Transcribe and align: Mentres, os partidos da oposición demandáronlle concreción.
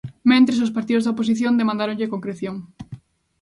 Mentres, 0.31 0.63
os 0.65 0.73
partidos 0.77 1.03
da 1.03 1.13
oposición 1.15 1.53
demandáronlle 1.59 2.11
concreción. 2.13 2.55